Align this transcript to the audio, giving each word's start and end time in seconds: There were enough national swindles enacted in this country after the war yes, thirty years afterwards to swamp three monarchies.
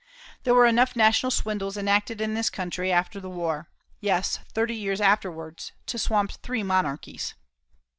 There 0.45 0.55
were 0.55 0.65
enough 0.65 0.95
national 0.95 1.29
swindles 1.29 1.77
enacted 1.77 2.21
in 2.21 2.33
this 2.33 2.49
country 2.49 2.91
after 2.91 3.19
the 3.19 3.29
war 3.29 3.69
yes, 3.99 4.39
thirty 4.51 4.73
years 4.73 4.99
afterwards 4.99 5.73
to 5.85 5.99
swamp 5.99 6.31
three 6.41 6.63
monarchies. 6.63 7.35